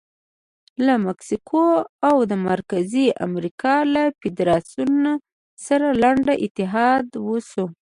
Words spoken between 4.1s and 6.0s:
فدراسیون سره